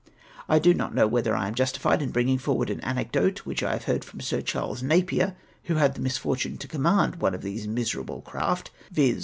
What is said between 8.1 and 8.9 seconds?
craft;